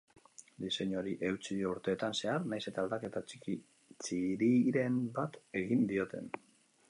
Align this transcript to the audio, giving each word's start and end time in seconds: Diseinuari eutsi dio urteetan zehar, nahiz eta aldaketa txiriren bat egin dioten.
Diseinuari 0.61 1.11
eutsi 1.27 1.57
dio 1.57 1.73
urteetan 1.73 2.15
zehar, 2.23 2.47
nahiz 2.53 2.63
eta 2.71 2.85
aldaketa 2.85 3.23
txiriren 4.01 4.99
bat 5.19 5.37
egin 5.65 5.85
dioten. 5.93 6.35